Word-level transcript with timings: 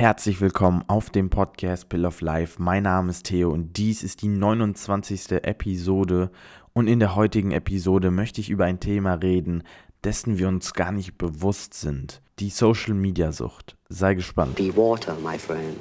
Herzlich 0.00 0.40
willkommen 0.40 0.82
auf 0.86 1.10
dem 1.10 1.28
Podcast 1.28 1.90
Pill 1.90 2.06
of 2.06 2.22
Life. 2.22 2.54
Mein 2.56 2.84
Name 2.84 3.10
ist 3.10 3.26
Theo 3.26 3.50
und 3.50 3.76
dies 3.76 4.02
ist 4.02 4.22
die 4.22 4.28
29. 4.28 5.32
Episode. 5.42 6.30
Und 6.72 6.86
in 6.86 7.00
der 7.00 7.16
heutigen 7.16 7.50
Episode 7.50 8.10
möchte 8.10 8.40
ich 8.40 8.48
über 8.48 8.64
ein 8.64 8.80
Thema 8.80 9.12
reden, 9.12 9.62
dessen 10.02 10.38
wir 10.38 10.48
uns 10.48 10.72
gar 10.72 10.90
nicht 10.90 11.18
bewusst 11.18 11.74
sind. 11.74 12.22
Die 12.38 12.48
Social 12.48 12.94
Media 12.94 13.30
Sucht. 13.30 13.76
Sei 13.90 14.14
gespannt. 14.14 14.56
Be 14.56 14.74
water, 14.74 15.14
my 15.22 15.38
friend. 15.38 15.76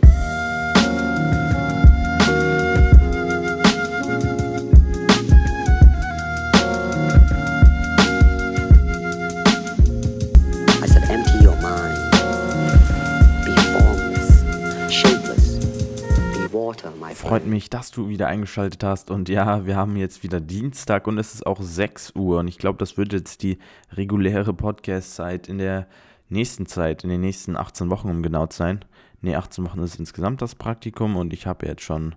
My 17.09 17.16
Freut 17.16 17.45
mich, 17.45 17.70
dass 17.70 17.91
du 17.91 18.09
wieder 18.09 18.27
eingeschaltet 18.27 18.84
hast. 18.84 19.12
Und 19.12 19.30
ja, 19.30 19.66
wir 19.66 19.76
haben 19.76 19.95
jetzt 19.95 20.23
wieder 20.23 20.40
Dienstag 20.40 21.08
und 21.08 21.18
es 21.18 21.34
ist 21.34 21.45
auch 21.45 21.62
6 21.62 22.13
Uhr. 22.16 22.40
Und 22.40 22.48
ich 22.48 22.58
glaube, 22.58 22.77
das 22.77 22.98
wird 22.98 23.13
jetzt 23.13 23.44
die 23.44 23.59
reguläre 23.94 24.54
Podcast-Zeit 24.54 25.48
in 25.48 25.58
der 25.58 25.88
nächsten 26.30 26.66
Zeit, 26.66 27.04
in 27.04 27.09
den 27.09 27.22
nächsten 27.22 27.55
18 27.55 27.90
Wochen, 27.90 28.09
um 28.09 28.23
genau 28.23 28.48
zu 28.48 28.58
sein. 28.58 28.85
Ne, 29.22 29.35
18 29.35 29.66
Wochen 29.66 29.80
ist 29.80 29.99
insgesamt 29.99 30.41
das 30.41 30.55
Praktikum 30.55 31.18
und 31.18 31.34
ich 31.34 31.45
habe 31.45 31.66
jetzt 31.66 31.82
schon 31.82 32.16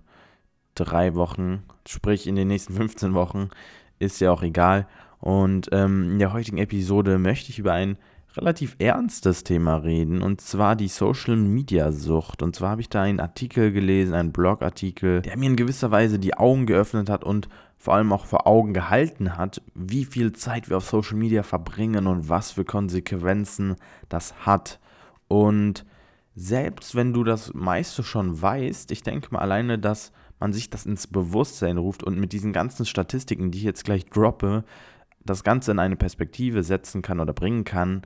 drei 0.75 1.15
Wochen, 1.15 1.63
sprich 1.87 2.27
in 2.27 2.35
den 2.35 2.47
nächsten 2.47 2.73
15 2.73 3.13
Wochen, 3.13 3.49
ist 3.99 4.21
ja 4.21 4.31
auch 4.31 4.43
egal. 4.43 4.87
Und 5.19 5.69
ähm, 5.71 6.11
in 6.11 6.19
der 6.19 6.33
heutigen 6.33 6.57
Episode 6.57 7.17
möchte 7.17 7.49
ich 7.49 7.59
über 7.59 7.73
ein 7.73 7.97
relativ 8.35 8.75
ernstes 8.79 9.43
Thema 9.43 9.77
reden, 9.77 10.21
und 10.21 10.41
zwar 10.41 10.75
die 10.75 10.87
Social 10.87 11.35
Media 11.35 11.91
Sucht. 11.91 12.41
Und 12.41 12.55
zwar 12.55 12.71
habe 12.71 12.81
ich 12.81 12.89
da 12.89 13.01
einen 13.01 13.19
Artikel 13.19 13.71
gelesen, 13.71 14.13
einen 14.13 14.31
Blogartikel, 14.31 15.21
der 15.21 15.37
mir 15.37 15.49
in 15.49 15.55
gewisser 15.55 15.91
Weise 15.91 16.19
die 16.19 16.35
Augen 16.35 16.65
geöffnet 16.65 17.09
hat 17.09 17.23
und 17.23 17.47
vor 17.77 17.95
allem 17.95 18.13
auch 18.13 18.25
vor 18.25 18.47
Augen 18.47 18.73
gehalten 18.73 19.37
hat, 19.37 19.61
wie 19.75 20.05
viel 20.05 20.31
Zeit 20.31 20.69
wir 20.69 20.77
auf 20.77 20.89
Social 20.89 21.17
Media 21.17 21.43
verbringen 21.43 22.07
und 22.07 22.29
was 22.29 22.51
für 22.51 22.63
Konsequenzen 22.63 23.75
das 24.09 24.33
hat. 24.45 24.79
Und 25.27 25.85
selbst 26.35 26.95
wenn 26.95 27.13
du 27.13 27.23
das 27.23 27.53
meiste 27.53 28.03
schon 28.03 28.41
weißt, 28.41 28.91
ich 28.91 29.03
denke 29.03 29.27
mal 29.31 29.39
alleine, 29.39 29.77
dass 29.77 30.11
man 30.39 30.53
sich 30.53 30.69
das 30.69 30.85
ins 30.85 31.07
Bewusstsein 31.07 31.77
ruft 31.77 32.03
und 32.03 32.17
mit 32.17 32.33
diesen 32.33 32.53
ganzen 32.53 32.85
Statistiken, 32.85 33.51
die 33.51 33.59
ich 33.59 33.63
jetzt 33.63 33.85
gleich 33.85 34.05
droppe, 34.05 34.63
das 35.25 35.43
Ganze 35.43 35.71
in 35.71 35.79
eine 35.79 35.95
Perspektive 35.95 36.63
setzen 36.63 37.01
kann 37.01 37.19
oder 37.19 37.33
bringen 37.33 37.63
kann, 37.63 38.03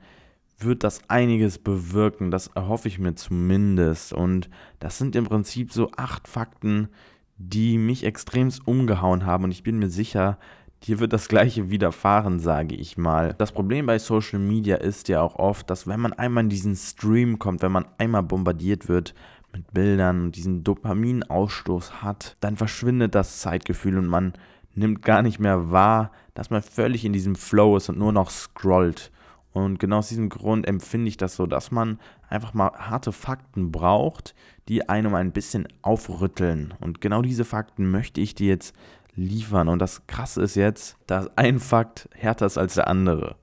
wird 0.58 0.84
das 0.84 1.02
einiges 1.08 1.58
bewirken. 1.58 2.30
Das 2.30 2.48
erhoffe 2.48 2.88
ich 2.88 2.98
mir 2.98 3.14
zumindest. 3.14 4.12
Und 4.12 4.50
das 4.80 4.98
sind 4.98 5.16
im 5.16 5.24
Prinzip 5.24 5.72
so 5.72 5.90
acht 5.96 6.28
Fakten, 6.28 6.88
die 7.36 7.78
mich 7.78 8.04
extremst 8.04 8.66
umgehauen 8.66 9.24
haben. 9.24 9.44
Und 9.44 9.52
ich 9.52 9.62
bin 9.62 9.78
mir 9.78 9.88
sicher, 9.88 10.38
dir 10.84 10.98
wird 10.98 11.12
das 11.12 11.28
gleiche 11.28 11.70
widerfahren, 11.70 12.40
sage 12.40 12.74
ich 12.74 12.98
mal. 12.98 13.34
Das 13.38 13.52
Problem 13.52 13.86
bei 13.86 13.98
Social 13.98 14.38
Media 14.40 14.76
ist 14.76 15.08
ja 15.08 15.22
auch 15.22 15.36
oft, 15.36 15.70
dass 15.70 15.86
wenn 15.86 16.00
man 16.00 16.12
einmal 16.12 16.44
in 16.44 16.50
diesen 16.50 16.76
Stream 16.76 17.38
kommt, 17.38 17.62
wenn 17.62 17.72
man 17.72 17.86
einmal 17.98 18.22
bombardiert 18.22 18.88
wird 18.88 19.14
mit 19.52 19.72
Bildern 19.72 20.24
und 20.24 20.36
diesen 20.36 20.62
Dopaminausstoß 20.64 22.02
hat, 22.02 22.36
dann 22.40 22.56
verschwindet 22.56 23.14
das 23.14 23.40
Zeitgefühl 23.40 23.96
und 23.98 24.06
man 24.06 24.34
nimmt 24.74 25.02
gar 25.02 25.22
nicht 25.22 25.38
mehr 25.38 25.70
wahr, 25.70 26.12
dass 26.34 26.50
man 26.50 26.62
völlig 26.62 27.04
in 27.04 27.12
diesem 27.12 27.34
Flow 27.34 27.76
ist 27.76 27.88
und 27.88 27.98
nur 27.98 28.12
noch 28.12 28.30
scrollt. 28.30 29.10
Und 29.52 29.78
genau 29.78 29.98
aus 29.98 30.08
diesem 30.08 30.28
Grund 30.28 30.66
empfinde 30.68 31.08
ich 31.08 31.16
das 31.16 31.36
so, 31.36 31.46
dass 31.46 31.70
man 31.70 31.98
einfach 32.28 32.54
mal 32.54 32.70
harte 32.72 33.12
Fakten 33.12 33.72
braucht, 33.72 34.34
die 34.68 34.88
einem 34.88 35.14
ein 35.14 35.32
bisschen 35.32 35.66
aufrütteln. 35.82 36.74
Und 36.80 37.00
genau 37.00 37.22
diese 37.22 37.44
Fakten 37.44 37.90
möchte 37.90 38.20
ich 38.20 38.34
dir 38.34 38.48
jetzt 38.48 38.74
liefern. 39.16 39.68
Und 39.68 39.80
das 39.80 40.06
Krasse 40.06 40.42
ist 40.42 40.54
jetzt, 40.54 40.96
dass 41.06 41.36
ein 41.36 41.58
Fakt 41.58 42.08
härter 42.14 42.46
ist 42.46 42.58
als 42.58 42.74
der 42.74 42.88
andere. 42.88 43.36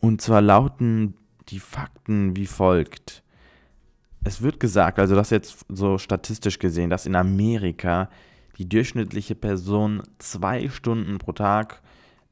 Und 0.00 0.20
zwar 0.20 0.40
lauten 0.40 1.14
die 1.48 1.60
Fakten 1.60 2.36
wie 2.36 2.46
folgt. 2.46 3.22
Es 4.22 4.42
wird 4.42 4.60
gesagt, 4.60 4.98
also 4.98 5.14
das 5.14 5.30
jetzt 5.30 5.64
so 5.68 5.96
statistisch 5.96 6.58
gesehen, 6.58 6.90
dass 6.90 7.06
in 7.06 7.16
Amerika 7.16 8.10
die 8.58 8.68
durchschnittliche 8.68 9.34
Person 9.34 10.02
zwei 10.18 10.68
Stunden 10.68 11.18
pro 11.18 11.32
Tag 11.32 11.82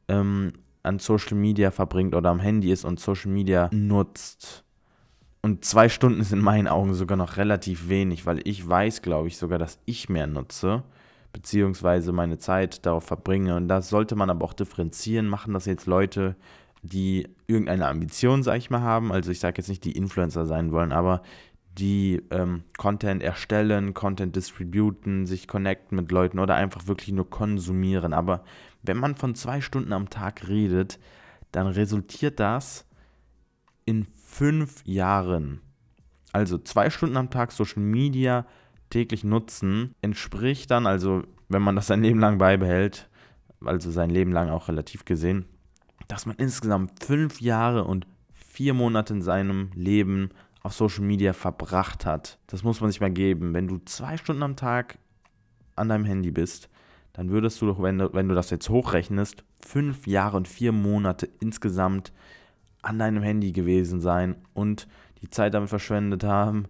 ähm, 0.08 0.52
an 0.82 0.98
Social 0.98 1.36
Media 1.36 1.70
verbringt 1.70 2.14
oder 2.14 2.30
am 2.30 2.40
Handy 2.40 2.72
ist 2.72 2.84
und 2.84 3.00
Social 3.00 3.30
Media 3.30 3.68
nutzt. 3.72 4.64
Und 5.40 5.64
zwei 5.64 5.88
Stunden 5.88 6.20
ist 6.20 6.32
in 6.32 6.40
meinen 6.40 6.66
Augen 6.66 6.94
sogar 6.94 7.16
noch 7.16 7.36
relativ 7.36 7.88
wenig, 7.88 8.26
weil 8.26 8.40
ich 8.44 8.66
weiß, 8.66 9.02
glaube 9.02 9.28
ich, 9.28 9.36
sogar, 9.36 9.58
dass 9.58 9.78
ich 9.84 10.08
mehr 10.08 10.26
nutze, 10.26 10.82
beziehungsweise 11.32 12.12
meine 12.12 12.38
Zeit 12.38 12.84
darauf 12.84 13.04
verbringe. 13.04 13.54
Und 13.54 13.68
das 13.68 13.88
sollte 13.88 14.16
man 14.16 14.30
aber 14.30 14.44
auch 14.44 14.52
differenzieren. 14.52 15.28
Machen 15.28 15.54
das 15.54 15.66
jetzt 15.66 15.86
Leute, 15.86 16.34
die 16.82 17.28
irgendeine 17.46 17.86
Ambition, 17.86 18.42
sag 18.42 18.56
ich 18.56 18.70
mal, 18.70 18.80
haben. 18.80 19.12
Also 19.12 19.30
ich 19.30 19.40
sage 19.40 19.58
jetzt 19.58 19.68
nicht, 19.68 19.84
die 19.84 19.92
Influencer 19.92 20.46
sein 20.46 20.72
wollen, 20.72 20.92
aber 20.92 21.22
die 21.78 22.22
ähm, 22.30 22.64
Content 22.76 23.22
erstellen, 23.22 23.94
Content 23.94 24.34
distributen, 24.36 25.26
sich 25.26 25.46
connecten 25.46 25.96
mit 25.96 26.10
Leuten 26.10 26.38
oder 26.38 26.54
einfach 26.54 26.86
wirklich 26.86 27.12
nur 27.12 27.28
konsumieren. 27.30 28.12
Aber 28.12 28.44
wenn 28.82 28.96
man 28.96 29.14
von 29.16 29.34
zwei 29.34 29.60
Stunden 29.60 29.92
am 29.92 30.10
Tag 30.10 30.48
redet, 30.48 30.98
dann 31.52 31.66
resultiert 31.66 32.40
das 32.40 32.86
in 33.84 34.06
fünf 34.16 34.82
Jahren. 34.84 35.60
Also 36.32 36.58
zwei 36.58 36.90
Stunden 36.90 37.16
am 37.16 37.30
Tag 37.30 37.52
Social 37.52 37.82
Media 37.82 38.46
täglich 38.90 39.24
nutzen, 39.24 39.94
entspricht 40.02 40.70
dann, 40.70 40.86
also 40.86 41.22
wenn 41.48 41.62
man 41.62 41.76
das 41.76 41.86
sein 41.86 42.02
Leben 42.02 42.20
lang 42.20 42.38
beibehält, 42.38 43.08
also 43.64 43.90
sein 43.90 44.10
Leben 44.10 44.32
lang 44.32 44.50
auch 44.50 44.68
relativ 44.68 45.04
gesehen, 45.04 45.46
dass 46.06 46.26
man 46.26 46.36
insgesamt 46.36 47.02
fünf 47.02 47.40
Jahre 47.40 47.84
und 47.84 48.06
vier 48.32 48.74
Monate 48.74 49.14
in 49.14 49.22
seinem 49.22 49.70
Leben 49.74 50.30
auf 50.62 50.74
Social 50.74 51.04
Media 51.04 51.32
verbracht 51.32 52.04
hat. 52.04 52.38
Das 52.46 52.62
muss 52.62 52.80
man 52.80 52.90
sich 52.90 53.00
mal 53.00 53.10
geben. 53.10 53.54
Wenn 53.54 53.68
du 53.68 53.78
zwei 53.84 54.16
Stunden 54.16 54.42
am 54.42 54.56
Tag 54.56 54.98
an 55.76 55.88
deinem 55.88 56.04
Handy 56.04 56.30
bist, 56.30 56.68
dann 57.12 57.30
würdest 57.30 57.60
du 57.60 57.66
doch, 57.66 57.82
wenn 57.82 57.98
du, 57.98 58.12
wenn 58.12 58.28
du 58.28 58.34
das 58.34 58.50
jetzt 58.50 58.68
hochrechnest, 58.68 59.44
fünf 59.64 60.06
Jahre 60.06 60.36
und 60.36 60.48
vier 60.48 60.72
Monate 60.72 61.28
insgesamt 61.40 62.12
an 62.82 62.98
deinem 62.98 63.22
Handy 63.22 63.52
gewesen 63.52 64.00
sein 64.00 64.36
und 64.54 64.86
die 65.20 65.30
Zeit 65.30 65.54
damit 65.54 65.68
verschwendet 65.68 66.22
haben, 66.22 66.66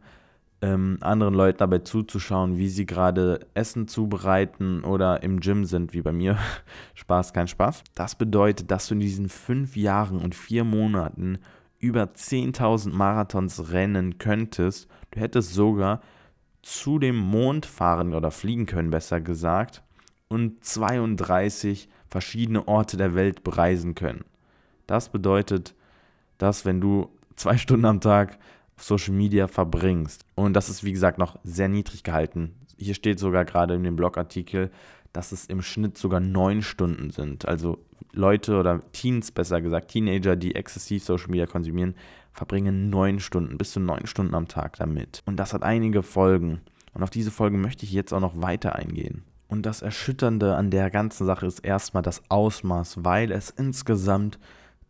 ähm, 0.60 0.98
anderen 1.00 1.34
Leuten 1.34 1.58
dabei 1.58 1.78
zuzuschauen, 1.78 2.56
wie 2.58 2.68
sie 2.68 2.86
gerade 2.86 3.40
Essen 3.54 3.86
zubereiten 3.86 4.82
oder 4.84 5.22
im 5.22 5.40
Gym 5.40 5.64
sind, 5.64 5.92
wie 5.92 6.02
bei 6.02 6.12
mir. 6.12 6.38
Spaß, 6.94 7.32
kein 7.32 7.46
Spaß. 7.46 7.84
Das 7.94 8.16
bedeutet, 8.16 8.70
dass 8.70 8.88
du 8.88 8.94
in 8.94 9.00
diesen 9.00 9.28
fünf 9.28 9.76
Jahren 9.76 10.18
und 10.18 10.34
vier 10.34 10.64
Monaten 10.64 11.38
über 11.78 12.04
10.000 12.04 12.92
Marathons 12.92 13.70
rennen 13.70 14.18
könntest. 14.18 14.88
Du 15.10 15.20
hättest 15.20 15.54
sogar 15.54 16.00
zu 16.62 16.98
dem 16.98 17.16
Mond 17.16 17.66
fahren 17.66 18.14
oder 18.14 18.30
fliegen 18.30 18.66
können, 18.66 18.90
besser 18.90 19.20
gesagt, 19.20 19.82
und 20.28 20.64
32 20.64 21.88
verschiedene 22.08 22.66
Orte 22.66 22.96
der 22.96 23.14
Welt 23.14 23.44
bereisen 23.44 23.94
können. 23.94 24.24
Das 24.86 25.10
bedeutet, 25.10 25.74
dass 26.38 26.64
wenn 26.64 26.80
du 26.80 27.10
zwei 27.36 27.56
Stunden 27.56 27.84
am 27.84 28.00
Tag 28.00 28.38
auf 28.76 28.84
Social 28.84 29.14
Media 29.14 29.46
verbringst, 29.46 30.24
und 30.34 30.54
das 30.54 30.68
ist 30.68 30.84
wie 30.84 30.92
gesagt 30.92 31.18
noch 31.18 31.38
sehr 31.44 31.68
niedrig 31.68 32.02
gehalten, 32.02 32.54
hier 32.76 32.94
steht 32.94 33.18
sogar 33.18 33.44
gerade 33.44 33.74
in 33.74 33.82
dem 33.82 33.96
Blogartikel, 33.96 34.70
dass 35.12 35.32
es 35.32 35.46
im 35.46 35.62
Schnitt 35.62 35.98
sogar 35.98 36.20
neun 36.20 36.62
Stunden 36.62 37.10
sind. 37.10 37.48
Also 37.48 37.78
Leute 38.18 38.58
oder 38.58 38.80
Teens, 38.92 39.30
besser 39.30 39.62
gesagt, 39.62 39.88
Teenager, 39.88 40.36
die 40.36 40.54
exzessiv 40.54 41.04
Social 41.04 41.30
Media 41.30 41.46
konsumieren, 41.46 41.94
verbringen 42.32 42.90
neun 42.90 43.20
Stunden, 43.20 43.56
bis 43.56 43.72
zu 43.72 43.80
neun 43.80 44.06
Stunden 44.06 44.34
am 44.34 44.48
Tag 44.48 44.76
damit. 44.76 45.22
Und 45.24 45.36
das 45.36 45.54
hat 45.54 45.62
einige 45.62 46.02
Folgen. 46.02 46.60
Und 46.92 47.02
auf 47.02 47.10
diese 47.10 47.30
Folgen 47.30 47.60
möchte 47.60 47.84
ich 47.84 47.92
jetzt 47.92 48.12
auch 48.12 48.20
noch 48.20 48.42
weiter 48.42 48.74
eingehen. 48.74 49.22
Und 49.46 49.64
das 49.64 49.82
Erschütternde 49.82 50.56
an 50.56 50.70
der 50.70 50.90
ganzen 50.90 51.26
Sache 51.26 51.46
ist 51.46 51.60
erstmal 51.60 52.02
das 52.02 52.22
Ausmaß, 52.28 53.04
weil 53.04 53.32
es 53.32 53.50
insgesamt 53.50 54.38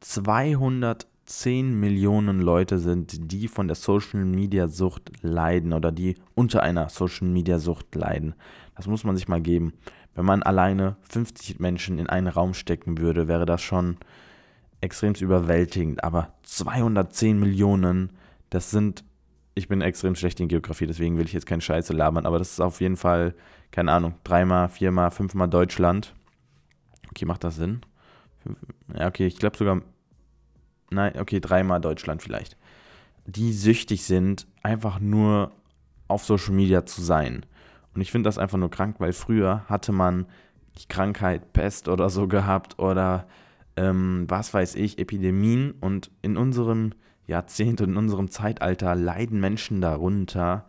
210 0.00 1.78
Millionen 1.78 2.40
Leute 2.40 2.78
sind, 2.78 3.30
die 3.32 3.46
von 3.46 3.68
der 3.68 3.76
Social 3.76 4.24
Media 4.24 4.66
Sucht 4.66 5.12
leiden 5.22 5.72
oder 5.72 5.92
die 5.92 6.16
unter 6.34 6.62
einer 6.62 6.88
Social 6.88 7.28
Media 7.28 7.58
Sucht 7.58 7.94
leiden. 7.94 8.34
Das 8.74 8.86
muss 8.86 9.04
man 9.04 9.16
sich 9.16 9.28
mal 9.28 9.40
geben. 9.40 9.74
Wenn 10.18 10.24
man 10.24 10.42
alleine 10.42 10.96
50 11.10 11.60
Menschen 11.60 12.00
in 12.00 12.08
einen 12.08 12.26
Raum 12.26 12.52
stecken 12.52 12.98
würde, 12.98 13.28
wäre 13.28 13.46
das 13.46 13.62
schon 13.62 13.98
extrem 14.80 15.14
überwältigend. 15.14 16.02
Aber 16.02 16.32
210 16.42 17.38
Millionen, 17.38 18.10
das 18.50 18.72
sind, 18.72 19.04
ich 19.54 19.68
bin 19.68 19.80
extrem 19.80 20.16
schlecht 20.16 20.40
in 20.40 20.48
Geografie, 20.48 20.88
deswegen 20.88 21.16
will 21.18 21.26
ich 21.26 21.34
jetzt 21.34 21.46
keine 21.46 21.62
Scheiße 21.62 21.92
labern, 21.92 22.26
aber 22.26 22.40
das 22.40 22.50
ist 22.50 22.60
auf 22.60 22.80
jeden 22.80 22.96
Fall, 22.96 23.32
keine 23.70 23.92
Ahnung, 23.92 24.14
dreimal, 24.24 24.68
viermal, 24.70 25.12
fünfmal 25.12 25.48
Deutschland. 25.48 26.12
Okay, 27.10 27.24
macht 27.24 27.44
das 27.44 27.54
Sinn? 27.54 27.82
Ja, 28.98 29.06
okay, 29.06 29.28
ich 29.28 29.36
glaube 29.36 29.56
sogar, 29.56 29.82
nein, 30.90 31.12
okay, 31.20 31.38
dreimal 31.38 31.80
Deutschland 31.80 32.22
vielleicht. 32.22 32.56
Die 33.24 33.52
süchtig 33.52 34.02
sind, 34.02 34.48
einfach 34.64 34.98
nur 34.98 35.52
auf 36.08 36.24
Social 36.24 36.54
Media 36.54 36.84
zu 36.86 37.02
sein. 37.02 37.46
Und 37.94 38.00
ich 38.00 38.10
finde 38.10 38.28
das 38.28 38.38
einfach 38.38 38.58
nur 38.58 38.70
krank, 38.70 38.96
weil 38.98 39.12
früher 39.12 39.64
hatte 39.68 39.92
man 39.92 40.26
die 40.78 40.86
Krankheit 40.86 41.52
Pest 41.52 41.88
oder 41.88 42.10
so 42.10 42.28
gehabt 42.28 42.78
oder 42.78 43.26
ähm, 43.76 44.24
was 44.28 44.54
weiß 44.54 44.76
ich, 44.76 44.98
Epidemien. 44.98 45.72
Und 45.80 46.10
in 46.22 46.36
unserem 46.36 46.92
Jahrzehnt 47.26 47.80
und 47.80 47.90
in 47.90 47.96
unserem 47.96 48.30
Zeitalter 48.30 48.94
leiden 48.94 49.40
Menschen 49.40 49.80
darunter, 49.80 50.66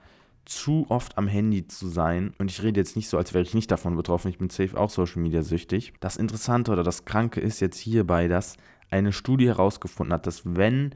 zu 0.49 0.87
oft 0.89 1.17
am 1.17 1.27
Handy 1.27 1.67
zu 1.67 1.87
sein. 1.87 2.33
Und 2.39 2.49
ich 2.49 2.63
rede 2.63 2.79
jetzt 2.79 2.95
nicht 2.95 3.07
so, 3.07 3.17
als 3.17 3.33
wäre 3.33 3.43
ich 3.43 3.53
nicht 3.53 3.69
davon 3.69 3.95
betroffen. 3.95 4.29
Ich 4.29 4.39
bin 4.39 4.49
safe 4.49 4.77
auch 4.77 4.89
Social 4.89 5.21
Media 5.21 5.43
süchtig. 5.43 5.93
Das 5.99 6.17
Interessante 6.17 6.71
oder 6.71 6.83
das 6.83 7.05
Kranke 7.05 7.39
ist 7.39 7.59
jetzt 7.59 7.77
hierbei, 7.77 8.27
dass 8.27 8.57
eine 8.89 9.13
Studie 9.13 9.47
herausgefunden 9.47 10.13
hat, 10.13 10.25
dass 10.25 10.41
wenn 10.43 10.95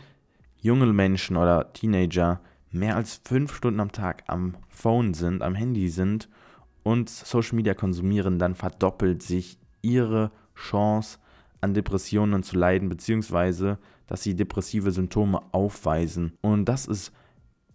junge 0.59 0.87
Menschen 0.87 1.37
oder 1.37 1.71
Teenager 1.73 2.41
mehr 2.73 2.95
als 2.95 3.21
fünf 3.23 3.55
Stunden 3.55 3.79
am 3.79 3.91
Tag 3.91 4.23
am 4.27 4.55
Phone 4.69 5.13
sind, 5.13 5.41
am 5.41 5.55
Handy 5.55 5.89
sind 5.89 6.29
und 6.83 7.09
Social 7.09 7.55
Media 7.55 7.73
konsumieren, 7.73 8.39
dann 8.39 8.55
verdoppelt 8.55 9.23
sich 9.23 9.57
ihre 9.81 10.31
Chance 10.55 11.19
an 11.61 11.73
Depressionen 11.73 12.43
zu 12.43 12.57
leiden, 12.57 12.89
beziehungsweise 12.89 13.77
dass 14.07 14.23
sie 14.23 14.35
depressive 14.35 14.91
Symptome 14.91 15.41
aufweisen. 15.53 16.33
Und 16.41 16.65
das 16.65 16.85
ist 16.85 17.13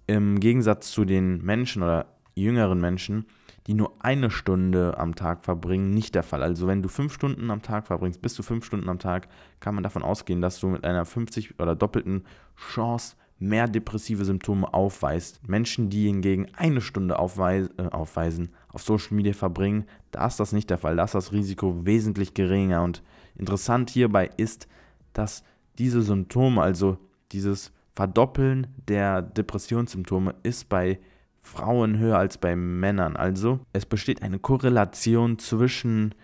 im 0.06 0.40
Gegensatz 0.40 0.90
zu 0.90 1.04
den 1.04 1.42
Menschen 1.42 1.82
oder 1.82 2.06
jüngeren 2.34 2.80
Menschen, 2.80 3.26
die 3.66 3.74
nur 3.74 3.92
eine 4.00 4.30
Stunde 4.30 4.96
am 4.98 5.14
Tag 5.14 5.44
verbringen, 5.44 5.90
nicht 5.90 6.14
der 6.14 6.22
Fall. 6.22 6.42
Also 6.42 6.66
wenn 6.66 6.82
du 6.82 6.88
fünf 6.88 7.12
Stunden 7.12 7.50
am 7.50 7.62
Tag 7.62 7.86
verbringst, 7.86 8.22
bis 8.22 8.34
zu 8.34 8.42
fünf 8.42 8.64
Stunden 8.64 8.88
am 8.88 8.98
Tag, 8.98 9.28
kann 9.60 9.74
man 9.74 9.84
davon 9.84 10.02
ausgehen, 10.02 10.40
dass 10.40 10.60
du 10.60 10.68
mit 10.68 10.84
einer 10.84 11.04
50 11.04 11.60
oder 11.60 11.74
doppelten 11.74 12.24
Chance 12.56 13.16
mehr 13.38 13.68
depressive 13.68 14.24
Symptome 14.24 14.72
aufweist. 14.72 15.46
Menschen, 15.48 15.90
die 15.90 16.06
hingegen 16.06 16.48
eine 16.56 16.80
Stunde 16.80 17.18
aufweis 17.18 17.70
äh, 17.78 17.82
aufweisen, 17.82 18.50
auf 18.68 18.82
Social 18.82 19.14
Media 19.14 19.32
verbringen, 19.32 19.84
da 20.10 20.26
ist 20.26 20.40
das 20.40 20.52
nicht 20.52 20.70
der 20.70 20.78
Fall. 20.78 20.96
Da 20.96 21.04
ist 21.04 21.14
das 21.14 21.32
Risiko 21.32 21.86
wesentlich 21.86 22.34
geringer. 22.34 22.82
Und 22.82 23.02
interessant 23.36 23.90
hierbei 23.90 24.30
ist, 24.36 24.66
dass 25.12 25.44
diese 25.78 26.02
Symptome, 26.02 26.60
also 26.60 26.98
dieses 27.32 27.72
Verdoppeln 27.94 28.68
der 28.88 29.22
Depressionssymptome 29.22 30.34
ist 30.42 30.68
bei 30.68 30.98
Frauen 31.40 31.98
höher 31.98 32.18
als 32.18 32.38
bei 32.38 32.56
Männern. 32.56 33.16
Also 33.16 33.60
es 33.72 33.86
besteht 33.86 34.22
eine 34.22 34.38
Korrelation 34.38 35.38
zwischen 35.38 36.14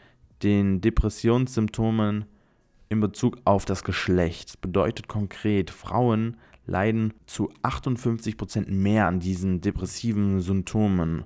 den 0.42 0.80
Depressionssymptomen 0.80 2.26
in 2.88 3.00
Bezug 3.00 3.38
auf 3.44 3.64
das 3.64 3.84
Geschlecht. 3.84 4.50
Das 4.50 4.56
bedeutet 4.56 5.08
konkret, 5.08 5.70
Frauen 5.70 6.36
leiden 6.66 7.12
zu 7.26 7.50
58% 7.62 8.70
mehr 8.70 9.06
an 9.06 9.20
diesen 9.20 9.60
depressiven 9.60 10.40
Symptomen. 10.40 11.24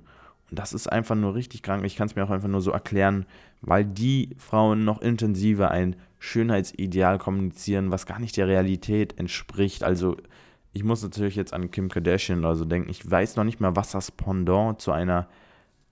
Und 0.49 0.59
das 0.59 0.73
ist 0.73 0.91
einfach 0.91 1.15
nur 1.15 1.35
richtig 1.35 1.61
krank. 1.61 1.85
Ich 1.85 1.95
kann 1.95 2.07
es 2.07 2.15
mir 2.15 2.23
auch 2.23 2.29
einfach 2.29 2.49
nur 2.49 2.61
so 2.61 2.71
erklären, 2.71 3.25
weil 3.61 3.85
die 3.85 4.35
Frauen 4.37 4.83
noch 4.83 5.01
intensiver 5.01 5.71
ein 5.71 5.95
Schönheitsideal 6.17 7.17
kommunizieren, 7.17 7.91
was 7.91 8.05
gar 8.05 8.19
nicht 8.19 8.35
der 8.35 8.47
Realität 8.47 9.17
entspricht. 9.17 9.83
Also 9.83 10.17
ich 10.73 10.83
muss 10.83 11.03
natürlich 11.03 11.35
jetzt 11.35 11.53
an 11.53 11.71
Kim 11.71 11.89
Kardashian 11.89 12.39
oder 12.39 12.55
so 12.55 12.65
denken. 12.65 12.89
Ich 12.89 13.09
weiß 13.09 13.35
noch 13.35 13.43
nicht 13.43 13.59
mal, 13.59 13.75
was 13.75 13.91
das 13.91 14.11
Pendant 14.11 14.81
zu 14.81 14.91
einer 14.91 15.27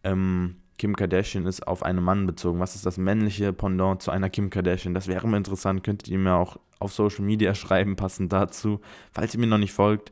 ähm, 0.04 0.58
Kim 0.78 0.96
Kardashian 0.96 1.46
ist 1.46 1.68
auf 1.68 1.84
einen 1.84 2.04
Mann 2.04 2.28
bezogen. 2.28 2.60
Was 2.60 2.76
ist 2.76 2.86
das 2.86 2.98
männliche 2.98 3.54
Pendant 3.54 4.02
zu 4.02 4.12
einer 4.12 4.30
Kim 4.30 4.50
Kardashian? 4.50 4.94
Das 4.94 5.08
wäre 5.08 5.28
mal 5.28 5.38
interessant. 5.38 5.84
Könntet 5.84 6.08
ihr 6.10 6.20
mir 6.20 6.36
auch 6.36 6.58
auf 6.80 6.94
Social 6.94 7.24
Media 7.24 7.56
schreiben, 7.56 7.96
passend 7.96 8.32
dazu. 8.34 8.80
Falls 9.12 9.34
ihr 9.34 9.40
mir 9.40 9.48
noch 9.48 9.58
nicht 9.58 9.74
folgt, 9.74 10.12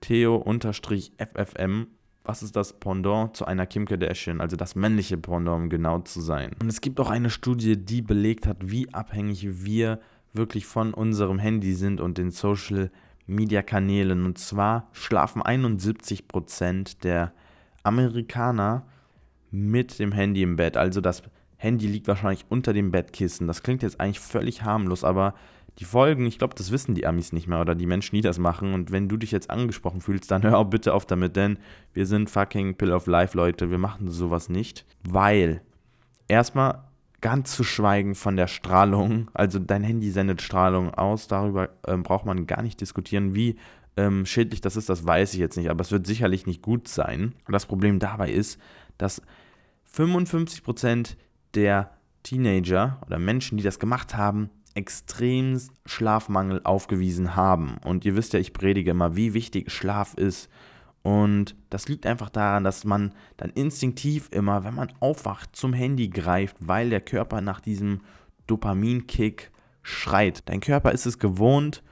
Theo-FFM 0.00 1.86
was 2.24 2.42
ist 2.42 2.56
das 2.56 2.72
Pendant 2.72 3.36
zu 3.36 3.44
einer 3.44 3.66
Kim 3.66 3.84
Kardashian, 3.84 4.40
also 4.40 4.56
das 4.56 4.74
männliche 4.74 5.18
Pendant, 5.18 5.64
um 5.64 5.68
genau 5.68 6.00
zu 6.00 6.22
sein. 6.22 6.52
Und 6.60 6.68
es 6.68 6.80
gibt 6.80 6.98
auch 6.98 7.10
eine 7.10 7.28
Studie, 7.28 7.76
die 7.76 8.00
belegt 8.00 8.46
hat, 8.46 8.56
wie 8.60 8.92
abhängig 8.94 9.64
wir 9.64 10.00
wirklich 10.32 10.66
von 10.66 10.94
unserem 10.94 11.38
Handy 11.38 11.74
sind 11.74 12.00
und 12.00 12.16
den 12.16 12.30
Social 12.30 12.90
Media 13.26 13.62
Kanälen. 13.62 14.24
Und 14.24 14.38
zwar 14.38 14.88
schlafen 14.92 15.42
71% 15.42 17.02
der 17.02 17.32
Amerikaner 17.82 18.86
mit 19.50 19.98
dem 19.98 20.12
Handy 20.12 20.42
im 20.42 20.56
Bett. 20.56 20.78
Also 20.78 21.02
das 21.02 21.22
Handy 21.56 21.86
liegt 21.86 22.08
wahrscheinlich 22.08 22.46
unter 22.48 22.72
dem 22.72 22.90
Bettkissen. 22.90 23.46
Das 23.46 23.62
klingt 23.62 23.82
jetzt 23.82 24.00
eigentlich 24.00 24.20
völlig 24.20 24.62
harmlos, 24.62 25.04
aber 25.04 25.34
die 25.78 25.84
Folgen, 25.84 26.26
ich 26.26 26.38
glaube, 26.38 26.54
das 26.54 26.70
wissen 26.70 26.94
die 26.94 27.06
Amis 27.06 27.32
nicht 27.32 27.48
mehr 27.48 27.60
oder 27.60 27.74
die 27.74 27.86
Menschen, 27.86 28.14
die 28.14 28.22
das 28.22 28.38
machen. 28.38 28.74
Und 28.74 28.92
wenn 28.92 29.08
du 29.08 29.16
dich 29.16 29.32
jetzt 29.32 29.50
angesprochen 29.50 30.00
fühlst, 30.00 30.30
dann 30.30 30.42
hör 30.42 30.58
auch 30.58 30.64
bitte 30.64 30.94
auf 30.94 31.04
damit, 31.04 31.36
denn 31.36 31.58
wir 31.92 32.06
sind 32.06 32.30
fucking 32.30 32.76
Pill 32.76 32.92
of 32.92 33.06
Life, 33.06 33.36
Leute. 33.36 33.70
Wir 33.70 33.78
machen 33.78 34.08
sowas 34.08 34.48
nicht. 34.48 34.84
Weil, 35.08 35.62
erstmal 36.28 36.84
ganz 37.20 37.56
zu 37.56 37.64
schweigen 37.64 38.14
von 38.14 38.36
der 38.36 38.46
Strahlung, 38.46 39.30
also 39.34 39.58
dein 39.58 39.82
Handy 39.82 40.10
sendet 40.10 40.42
Strahlung 40.42 40.92
aus, 40.92 41.26
darüber 41.26 41.70
ähm, 41.86 42.02
braucht 42.02 42.26
man 42.26 42.46
gar 42.46 42.62
nicht 42.62 42.80
diskutieren, 42.80 43.34
wie 43.34 43.56
ähm, 43.96 44.26
schädlich 44.26 44.60
das 44.60 44.76
ist, 44.76 44.88
das 44.88 45.06
weiß 45.06 45.34
ich 45.34 45.40
jetzt 45.40 45.56
nicht, 45.56 45.70
aber 45.70 45.80
es 45.80 45.90
wird 45.90 46.06
sicherlich 46.06 46.46
nicht 46.46 46.62
gut 46.62 46.86
sein. 46.86 47.34
Und 47.46 47.52
das 47.52 47.66
Problem 47.66 47.98
dabei 47.98 48.30
ist, 48.30 48.60
dass 48.98 49.22
55% 49.96 51.16
der 51.54 51.90
Teenager 52.22 53.00
oder 53.06 53.18
Menschen, 53.18 53.56
die 53.56 53.64
das 53.64 53.78
gemacht 53.78 54.16
haben, 54.16 54.50
extrem 54.74 55.60
Schlafmangel 55.86 56.60
aufgewiesen 56.64 57.36
haben. 57.36 57.76
Und 57.84 58.04
ihr 58.04 58.16
wisst 58.16 58.32
ja, 58.32 58.40
ich 58.40 58.52
predige 58.52 58.90
immer, 58.90 59.16
wie 59.16 59.34
wichtig 59.34 59.70
Schlaf 59.70 60.14
ist. 60.14 60.48
Und 61.02 61.54
das 61.70 61.88
liegt 61.88 62.06
einfach 62.06 62.30
daran, 62.30 62.64
dass 62.64 62.84
man 62.84 63.12
dann 63.36 63.50
instinktiv 63.50 64.28
immer, 64.30 64.64
wenn 64.64 64.74
man 64.74 64.92
aufwacht, 65.00 65.54
zum 65.54 65.72
Handy 65.72 66.08
greift, 66.08 66.56
weil 66.60 66.90
der 66.90 67.00
Körper 67.00 67.40
nach 67.40 67.60
diesem 67.60 68.00
Dopaminkick 68.46 69.50
schreit. 69.82 70.48
Dein 70.48 70.60
Körper 70.60 70.92
ist 70.92 71.04
es 71.04 71.18
gewohnt, 71.18 71.82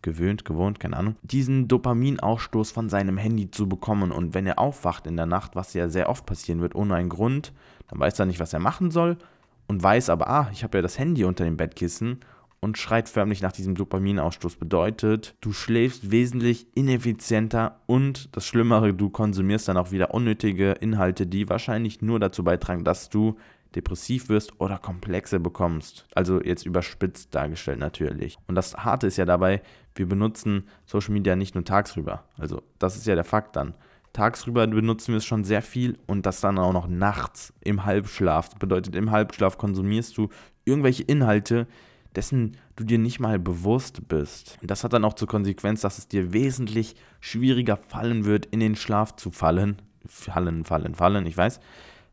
gewöhnt, 0.00 0.44
gewohnt, 0.44 0.78
keine 0.78 0.96
Ahnung, 0.96 1.16
diesen 1.22 1.66
Dopaminausstoß 1.66 2.70
von 2.70 2.88
seinem 2.88 3.18
Handy 3.18 3.50
zu 3.50 3.68
bekommen. 3.68 4.12
Und 4.12 4.32
wenn 4.32 4.46
er 4.46 4.60
aufwacht 4.60 5.08
in 5.08 5.16
der 5.16 5.26
Nacht, 5.26 5.56
was 5.56 5.74
ja 5.74 5.88
sehr 5.88 6.08
oft 6.08 6.24
passieren 6.24 6.60
wird, 6.60 6.76
ohne 6.76 6.94
einen 6.94 7.08
Grund, 7.08 7.52
dann 7.88 7.98
weiß 7.98 8.18
er 8.20 8.26
nicht, 8.26 8.40
was 8.40 8.52
er 8.52 8.60
machen 8.60 8.90
soll 8.92 9.18
und 9.66 9.82
weiß 9.82 10.10
aber, 10.10 10.28
ah, 10.28 10.48
ich 10.52 10.64
habe 10.64 10.78
ja 10.78 10.82
das 10.82 10.98
Handy 10.98 11.24
unter 11.24 11.44
dem 11.44 11.56
Bettkissen 11.56 12.20
und 12.60 12.78
schreit 12.78 13.08
förmlich 13.08 13.42
nach 13.42 13.52
diesem 13.52 13.74
Dopaminausstoß. 13.74 14.56
Bedeutet, 14.56 15.34
du 15.40 15.52
schläfst 15.52 16.10
wesentlich 16.10 16.66
ineffizienter 16.74 17.80
und 17.86 18.34
das 18.36 18.46
Schlimmere, 18.46 18.94
du 18.94 19.10
konsumierst 19.10 19.68
dann 19.68 19.76
auch 19.76 19.90
wieder 19.90 20.14
unnötige 20.14 20.72
Inhalte, 20.72 21.26
die 21.26 21.48
wahrscheinlich 21.48 22.02
nur 22.02 22.20
dazu 22.20 22.44
beitragen, 22.44 22.84
dass 22.84 23.08
du 23.08 23.36
depressiv 23.74 24.28
wirst 24.28 24.60
oder 24.60 24.78
Komplexe 24.78 25.40
bekommst. 25.40 26.06
Also 26.14 26.40
jetzt 26.40 26.64
überspitzt 26.64 27.34
dargestellt 27.34 27.78
natürlich. 27.78 28.36
Und 28.46 28.54
das 28.54 28.76
Harte 28.76 29.06
ist 29.06 29.16
ja 29.16 29.24
dabei, 29.24 29.62
wir 29.94 30.06
benutzen 30.06 30.68
Social 30.86 31.12
Media 31.12 31.36
nicht 31.36 31.54
nur 31.54 31.64
tagsüber. 31.64 32.24
Also 32.36 32.62
das 32.78 32.96
ist 32.96 33.06
ja 33.06 33.14
der 33.14 33.24
Fakt 33.24 33.56
dann. 33.56 33.74
Tagsüber 34.12 34.66
benutzen 34.66 35.12
wir 35.12 35.18
es 35.18 35.24
schon 35.24 35.44
sehr 35.44 35.62
viel 35.62 35.98
und 36.06 36.26
das 36.26 36.40
dann 36.40 36.58
auch 36.58 36.72
noch 36.72 36.86
nachts 36.86 37.52
im 37.62 37.84
Halbschlaf. 37.84 38.50
Das 38.50 38.58
bedeutet, 38.58 38.94
im 38.94 39.10
Halbschlaf 39.10 39.56
konsumierst 39.56 40.16
du 40.18 40.28
irgendwelche 40.64 41.02
Inhalte, 41.04 41.66
dessen 42.14 42.56
du 42.76 42.84
dir 42.84 42.98
nicht 42.98 43.20
mal 43.20 43.38
bewusst 43.38 44.06
bist. 44.08 44.58
Und 44.60 44.70
das 44.70 44.84
hat 44.84 44.92
dann 44.92 45.04
auch 45.04 45.14
zur 45.14 45.28
Konsequenz, 45.28 45.80
dass 45.80 45.96
es 45.96 46.08
dir 46.08 46.32
wesentlich 46.32 46.94
schwieriger 47.20 47.76
fallen 47.76 48.24
wird, 48.26 48.46
in 48.46 48.60
den 48.60 48.76
Schlaf 48.76 49.16
zu 49.16 49.30
fallen. 49.30 49.80
Fallen, 50.06 50.64
fallen, 50.64 50.94
fallen, 50.94 51.26
ich 51.26 51.36
weiß. 51.36 51.60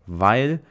Weil 0.05 0.61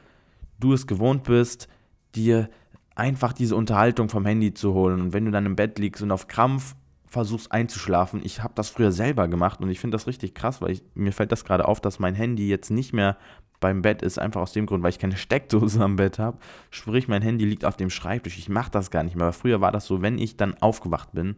du 0.59 0.73
es 0.73 0.87
gewohnt 0.87 1.23
bist, 1.23 1.67
dir 2.15 2.49
einfach 2.95 3.33
diese 3.33 3.55
Unterhaltung 3.55 4.09
vom 4.09 4.25
Handy 4.25 4.53
zu 4.53 4.73
holen. 4.73 4.99
Und 4.99 5.13
wenn 5.13 5.25
du 5.25 5.31
dann 5.31 5.45
im 5.45 5.55
Bett 5.55 5.77
liegst 5.77 6.01
und 6.01 6.11
auf 6.11 6.27
Krampf 6.27 6.75
versuchst 7.09 7.51
einzuschlafen. 7.51 8.21
Ich 8.23 8.43
habe 8.43 8.53
das 8.55 8.69
früher 8.69 8.91
selber 8.91 9.27
gemacht 9.27 9.61
und 9.61 9.69
ich 9.69 9.79
finde 9.79 9.95
das 9.95 10.07
richtig 10.07 10.35
krass, 10.35 10.61
weil 10.61 10.71
ich, 10.71 10.83
mir 10.93 11.11
fällt 11.11 11.31
das 11.31 11.43
gerade 11.43 11.67
auf, 11.67 11.81
dass 11.81 11.99
mein 11.99 12.13
Handy 12.15 12.47
jetzt 12.47 12.69
nicht 12.69 12.93
mehr 12.93 13.17
beim 13.59 13.81
Bett 13.81 14.01
ist, 14.01 14.19
einfach 14.19 14.41
aus 14.41 14.53
dem 14.53 14.65
Grund, 14.65 14.83
weil 14.83 14.91
ich 14.91 14.99
keine 14.99 15.17
Steckdose 15.17 15.83
am 15.83 15.95
Bett 15.95 16.19
habe. 16.19 16.37
Sprich, 16.69 17.07
mein 17.07 17.21
Handy 17.21 17.45
liegt 17.45 17.65
auf 17.65 17.75
dem 17.75 17.89
Schreibtisch. 17.89 18.37
Ich 18.37 18.47
mache 18.47 18.71
das 18.71 18.91
gar 18.91 19.03
nicht 19.03 19.15
mehr. 19.15 19.25
Aber 19.25 19.33
früher 19.33 19.59
war 19.59 19.71
das 19.71 19.85
so, 19.85 20.01
wenn 20.01 20.17
ich 20.17 20.37
dann 20.37 20.55
aufgewacht 20.61 21.11
bin, 21.13 21.35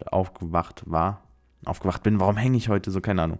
oder 0.00 0.12
aufgewacht 0.12 0.82
war, 0.86 1.22
aufgewacht 1.64 2.02
bin, 2.02 2.20
warum 2.20 2.36
hänge 2.36 2.56
ich 2.56 2.68
heute 2.68 2.90
so, 2.90 3.00
keine 3.00 3.22
Ahnung, 3.22 3.38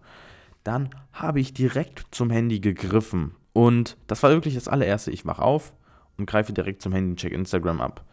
dann 0.65 0.91
habe 1.13 1.41
ich 1.41 1.55
direkt 1.55 2.07
zum 2.11 2.31
Handy 2.31 2.61
gegriffen. 2.61 3.35
Und 3.53 3.97
das 4.07 4.23
war 4.23 4.31
wirklich 4.31 4.55
das 4.55 4.69
allererste. 4.69 5.11
Ich 5.11 5.27
wach 5.27 5.39
auf 5.39 5.73
und 6.17 6.27
greife 6.27 6.53
direkt 6.53 6.83
zum 6.83 6.93
Handy 6.93 7.11
und 7.11 7.19
check 7.19 7.33
Instagram 7.33 7.81
ab. 7.81 8.05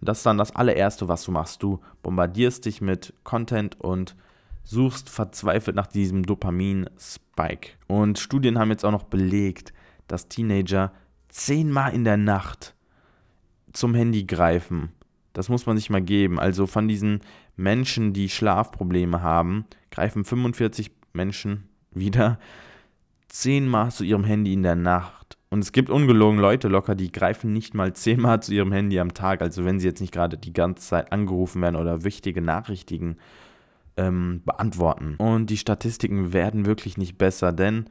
Und 0.00 0.08
das 0.08 0.18
ist 0.18 0.26
dann 0.26 0.38
das 0.38 0.54
allererste, 0.54 1.08
was 1.08 1.24
du 1.24 1.32
machst. 1.32 1.62
Du 1.62 1.80
bombardierst 2.02 2.64
dich 2.64 2.80
mit 2.80 3.14
Content 3.24 3.80
und 3.80 4.16
suchst 4.64 5.08
verzweifelt 5.08 5.76
nach 5.76 5.86
diesem 5.86 6.24
Dopamin-Spike. 6.24 7.70
Und 7.86 8.18
Studien 8.18 8.58
haben 8.58 8.70
jetzt 8.70 8.84
auch 8.84 8.92
noch 8.92 9.04
belegt, 9.04 9.72
dass 10.08 10.28
Teenager 10.28 10.92
zehnmal 11.28 11.94
in 11.94 12.04
der 12.04 12.16
Nacht 12.16 12.74
zum 13.72 13.94
Handy 13.94 14.24
greifen. 14.24 14.92
Das 15.32 15.48
muss 15.48 15.66
man 15.66 15.76
sich 15.76 15.90
mal 15.90 16.02
geben. 16.02 16.38
Also 16.38 16.66
von 16.66 16.88
diesen 16.88 17.20
Menschen, 17.56 18.12
die 18.12 18.28
Schlafprobleme 18.28 19.22
haben, 19.22 19.64
greifen 19.90 20.24
45 20.24 20.90
Menschen 21.12 21.68
wieder 21.90 22.38
zehnmal 23.28 23.90
zu 23.90 24.04
ihrem 24.04 24.24
Handy 24.24 24.52
in 24.52 24.62
der 24.62 24.76
Nacht. 24.76 25.21
Und 25.52 25.58
es 25.58 25.72
gibt 25.72 25.90
ungelogen 25.90 26.40
Leute 26.40 26.68
locker, 26.68 26.94
die 26.94 27.12
greifen 27.12 27.52
nicht 27.52 27.74
mal 27.74 27.92
zehnmal 27.92 28.42
zu 28.42 28.54
ihrem 28.54 28.72
Handy 28.72 28.98
am 28.98 29.12
Tag. 29.12 29.42
Also 29.42 29.66
wenn 29.66 29.78
sie 29.78 29.86
jetzt 29.86 30.00
nicht 30.00 30.14
gerade 30.14 30.38
die 30.38 30.54
ganze 30.54 30.88
Zeit 30.88 31.12
angerufen 31.12 31.60
werden 31.60 31.76
oder 31.76 32.04
wichtige 32.04 32.40
Nachrichten 32.40 33.18
ähm, 33.98 34.40
beantworten. 34.46 35.16
Und 35.18 35.50
die 35.50 35.58
Statistiken 35.58 36.32
werden 36.32 36.64
wirklich 36.64 36.96
nicht 36.96 37.18
besser, 37.18 37.52
denn 37.52 37.84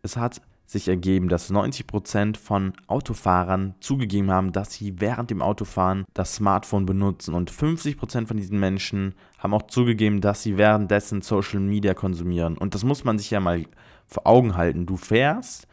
es 0.00 0.16
hat 0.16 0.40
sich 0.64 0.88
ergeben, 0.88 1.28
dass 1.28 1.52
90% 1.52 2.38
von 2.38 2.72
Autofahrern 2.86 3.74
zugegeben 3.80 4.30
haben, 4.30 4.52
dass 4.52 4.72
sie 4.72 4.98
während 4.98 5.28
dem 5.30 5.42
Autofahren 5.42 6.06
das 6.14 6.36
Smartphone 6.36 6.86
benutzen. 6.86 7.34
Und 7.34 7.50
50% 7.50 8.28
von 8.28 8.38
diesen 8.38 8.58
Menschen 8.58 9.14
haben 9.36 9.52
auch 9.52 9.66
zugegeben, 9.66 10.22
dass 10.22 10.42
sie 10.42 10.56
währenddessen 10.56 11.20
Social 11.20 11.60
Media 11.60 11.92
konsumieren. 11.92 12.56
Und 12.56 12.74
das 12.74 12.82
muss 12.82 13.04
man 13.04 13.18
sich 13.18 13.30
ja 13.30 13.40
mal 13.40 13.66
vor 14.06 14.26
Augen 14.26 14.56
halten. 14.56 14.86
Du 14.86 14.96
fährst 14.96 15.68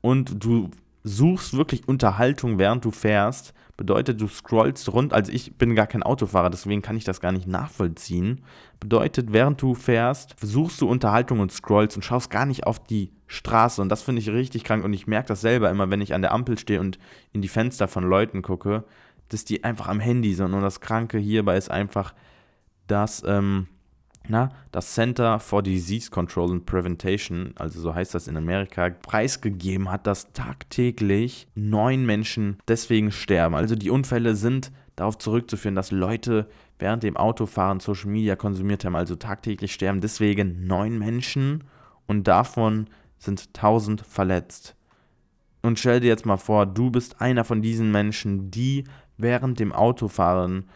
und 0.00 0.44
du 0.44 0.70
suchst 1.04 1.56
wirklich 1.56 1.86
Unterhaltung, 1.88 2.58
während 2.58 2.84
du 2.84 2.90
fährst. 2.90 3.54
Bedeutet, 3.76 4.20
du 4.20 4.26
scrollst 4.26 4.92
rund. 4.92 5.12
Also 5.12 5.30
ich 5.30 5.56
bin 5.56 5.76
gar 5.76 5.86
kein 5.86 6.02
Autofahrer, 6.02 6.50
deswegen 6.50 6.82
kann 6.82 6.96
ich 6.96 7.04
das 7.04 7.20
gar 7.20 7.30
nicht 7.30 7.46
nachvollziehen. 7.46 8.40
Bedeutet, 8.80 9.32
während 9.32 9.62
du 9.62 9.74
fährst, 9.74 10.34
suchst 10.40 10.80
du 10.80 10.88
Unterhaltung 10.88 11.38
und 11.38 11.52
scrollst 11.52 11.96
und 11.96 12.02
schaust 12.02 12.30
gar 12.30 12.44
nicht 12.44 12.66
auf 12.66 12.82
die 12.82 13.12
Straße. 13.28 13.80
Und 13.80 13.88
das 13.88 14.02
finde 14.02 14.20
ich 14.20 14.28
richtig 14.30 14.64
krank. 14.64 14.84
Und 14.84 14.92
ich 14.92 15.06
merke 15.06 15.28
das 15.28 15.40
selber 15.40 15.70
immer, 15.70 15.90
wenn 15.90 16.00
ich 16.00 16.12
an 16.12 16.22
der 16.22 16.32
Ampel 16.32 16.58
stehe 16.58 16.80
und 16.80 16.98
in 17.32 17.40
die 17.40 17.48
Fenster 17.48 17.86
von 17.86 18.04
Leuten 18.04 18.42
gucke, 18.42 18.84
dass 19.28 19.44
die 19.44 19.62
einfach 19.62 19.86
am 19.86 20.00
Handy 20.00 20.34
sind. 20.34 20.54
Und 20.54 20.62
das 20.62 20.80
Kranke 20.80 21.18
hierbei 21.18 21.56
ist 21.56 21.70
einfach, 21.70 22.14
dass 22.88 23.22
ähm, 23.26 23.68
na, 24.28 24.50
das 24.72 24.94
Center 24.94 25.40
for 25.40 25.62
Disease 25.62 26.10
Control 26.10 26.52
and 26.52 26.66
Prevention, 26.66 27.52
also 27.56 27.80
so 27.80 27.94
heißt 27.94 28.14
das 28.14 28.28
in 28.28 28.36
Amerika, 28.36 28.90
preisgegeben 28.90 29.90
hat, 29.90 30.06
dass 30.06 30.32
tagtäglich 30.32 31.48
neun 31.54 32.04
Menschen 32.04 32.58
deswegen 32.68 33.10
sterben. 33.12 33.54
Also 33.54 33.74
die 33.74 33.90
Unfälle 33.90 34.36
sind 34.36 34.72
darauf 34.96 35.18
zurückzuführen, 35.18 35.74
dass 35.74 35.90
Leute 35.90 36.48
während 36.78 37.02
dem 37.02 37.16
Autofahren 37.16 37.80
Social 37.80 38.10
Media 38.10 38.36
konsumiert 38.36 38.84
haben, 38.84 38.96
also 38.96 39.16
tagtäglich 39.16 39.72
sterben 39.72 40.00
deswegen 40.00 40.66
neun 40.66 40.98
Menschen 40.98 41.64
und 42.06 42.28
davon 42.28 42.88
sind 43.18 43.52
tausend 43.54 44.00
verletzt. 44.00 44.76
Und 45.62 45.78
stell 45.78 46.00
dir 46.00 46.08
jetzt 46.08 46.26
mal 46.26 46.36
vor, 46.36 46.66
du 46.66 46.90
bist 46.90 47.20
einer 47.20 47.44
von 47.44 47.62
diesen 47.62 47.90
Menschen, 47.90 48.50
die 48.50 48.84
während 49.16 49.58
dem 49.58 49.72
Autofahren 49.72 50.68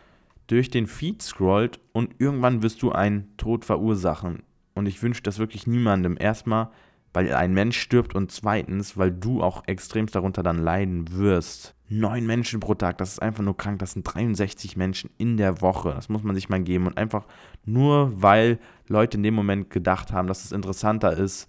durch 0.52 0.68
den 0.68 0.87
Feed 0.87 1.23
scrollt 1.23 1.80
und 1.92 2.16
irgendwann 2.18 2.62
wirst 2.62 2.82
du 2.82 2.92
einen 2.92 3.35
Tod 3.38 3.64
verursachen. 3.64 4.42
Und 4.75 4.85
ich 4.85 5.02
wünsche 5.02 5.23
das 5.23 5.38
wirklich 5.38 5.66
niemandem. 5.66 6.16
Erstmal, 6.21 6.68
weil 7.14 7.32
ein 7.32 7.54
Mensch 7.54 7.78
stirbt 7.78 8.14
und 8.14 8.30
zweitens, 8.30 8.99
weil 8.99 9.11
du 9.11 9.42
auch 9.42 9.62
extremst 9.66 10.14
darunter 10.14 10.42
dann 10.42 10.59
leiden 10.59 11.11
wirst. 11.16 11.75
Neun 11.88 12.26
Menschen 12.26 12.61
pro 12.61 12.75
Tag, 12.75 12.99
das 12.99 13.12
ist 13.12 13.23
einfach 13.23 13.42
nur 13.42 13.56
krank. 13.56 13.78
Das 13.78 13.92
sind 13.92 14.02
63 14.02 14.76
Menschen 14.76 15.09
in 15.16 15.38
der 15.38 15.62
Woche. 15.62 15.90
Das 15.94 16.11
muss 16.11 16.23
man 16.23 16.35
sich 16.35 16.50
mal 16.50 16.62
geben. 16.62 16.87
Und 16.87 16.99
einfach 16.99 17.25
nur, 17.64 18.12
weil 18.21 18.59
Leute 18.88 19.16
in 19.16 19.23
dem 19.23 19.35
Moment 19.35 19.71
gedacht 19.71 20.12
haben, 20.12 20.28
dass 20.28 20.44
es 20.44 20.52
interessanter 20.52 21.16
ist, 21.16 21.49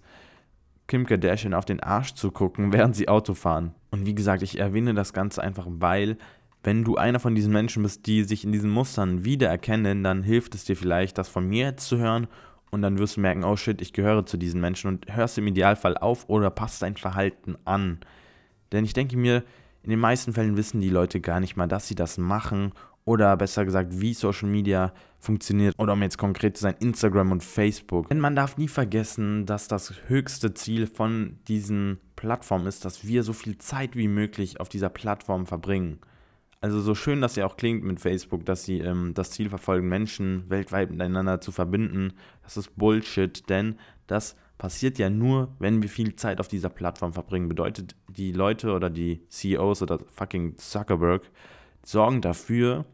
Kim 0.86 1.04
Kardashian 1.04 1.52
auf 1.52 1.66
den 1.66 1.80
Arsch 1.80 2.14
zu 2.14 2.30
gucken, 2.30 2.72
während 2.72 2.96
sie 2.96 3.08
Auto 3.08 3.34
fahren. 3.34 3.74
Und 3.90 4.06
wie 4.06 4.14
gesagt, 4.14 4.42
ich 4.42 4.58
erwähne 4.58 4.94
das 4.94 5.12
Ganze 5.12 5.42
einfach, 5.42 5.66
weil 5.68 6.16
wenn 6.64 6.82
du 6.82 6.96
einer 6.96 7.20
von 7.20 7.34
diesen 7.34 7.52
Menschen 7.52 7.82
bist, 7.82 8.06
die 8.06 8.24
sich 8.24 8.44
in 8.44 8.52
diesen 8.52 8.70
Mustern 8.70 9.24
wiedererkennen, 9.24 10.02
dann 10.02 10.22
hilft 10.22 10.54
es 10.54 10.64
dir 10.64 10.76
vielleicht, 10.76 11.18
das 11.18 11.28
von 11.28 11.46
mir 11.46 11.76
zu 11.76 11.98
hören 11.98 12.26
und 12.70 12.82
dann 12.82 12.98
wirst 12.98 13.16
du 13.16 13.20
merken, 13.20 13.44
oh 13.44 13.54
shit, 13.54 13.80
ich 13.82 13.92
gehöre 13.92 14.26
zu 14.26 14.38
diesen 14.38 14.60
Menschen 14.60 14.88
und 14.88 15.14
hörst 15.14 15.38
im 15.38 15.46
Idealfall 15.46 15.96
auf 15.96 16.28
oder 16.28 16.50
passt 16.50 16.82
dein 16.82 16.96
Verhalten 16.96 17.56
an. 17.64 18.00
Denn 18.72 18.84
ich 18.84 18.94
denke 18.94 19.16
mir, 19.16 19.44
in 19.82 19.90
den 19.90 20.00
meisten 20.00 20.32
Fällen 20.32 20.56
wissen 20.56 20.80
die 20.80 20.88
Leute 20.88 21.20
gar 21.20 21.38
nicht 21.38 21.56
mal, 21.56 21.68
dass 21.68 21.86
sie 21.86 21.94
das 21.94 22.16
machen 22.16 22.72
oder 23.04 23.36
besser 23.36 23.66
gesagt, 23.66 24.00
wie 24.00 24.14
Social 24.14 24.48
Media 24.48 24.94
funktioniert 25.18 25.78
oder 25.78 25.92
um 25.92 26.02
jetzt 26.02 26.16
konkret 26.16 26.56
zu 26.56 26.62
sein, 26.62 26.76
Instagram 26.80 27.32
und 27.32 27.44
Facebook. 27.44 28.08
Denn 28.08 28.20
man 28.20 28.34
darf 28.34 28.56
nie 28.56 28.68
vergessen, 28.68 29.44
dass 29.44 29.68
das 29.68 29.92
höchste 30.08 30.54
Ziel 30.54 30.86
von 30.86 31.38
diesen 31.46 31.98
Plattformen 32.16 32.66
ist, 32.66 32.86
dass 32.86 33.06
wir 33.06 33.22
so 33.22 33.34
viel 33.34 33.58
Zeit 33.58 33.96
wie 33.96 34.08
möglich 34.08 34.60
auf 34.60 34.70
dieser 34.70 34.88
Plattform 34.88 35.46
verbringen. 35.46 35.98
Also 36.64 36.80
so 36.80 36.94
schön 36.94 37.20
das 37.20 37.36
ja 37.36 37.44
auch 37.44 37.58
klingt 37.58 37.84
mit 37.84 38.00
Facebook, 38.00 38.46
dass 38.46 38.64
sie 38.64 38.78
ähm, 38.78 39.12
das 39.12 39.32
Ziel 39.32 39.50
verfolgen, 39.50 39.86
Menschen 39.86 40.48
weltweit 40.48 40.90
miteinander 40.90 41.38
zu 41.42 41.52
verbinden, 41.52 42.14
das 42.42 42.56
ist 42.56 42.74
Bullshit, 42.74 43.46
denn 43.50 43.76
das 44.06 44.34
passiert 44.56 44.98
ja 44.98 45.10
nur, 45.10 45.54
wenn 45.58 45.82
wir 45.82 45.90
viel 45.90 46.16
Zeit 46.16 46.40
auf 46.40 46.48
dieser 46.48 46.70
Plattform 46.70 47.12
verbringen. 47.12 47.50
Bedeutet, 47.50 47.94
die 48.08 48.32
Leute 48.32 48.72
oder 48.72 48.88
die 48.88 49.20
CEOs 49.28 49.82
oder 49.82 49.98
fucking 50.10 50.56
Zuckerberg 50.56 51.30
sorgen 51.82 52.22
dafür, 52.22 52.86